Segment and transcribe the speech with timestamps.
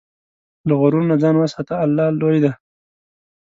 [0.67, 2.51] له غرور نه ځان وساته، الله لوی دی.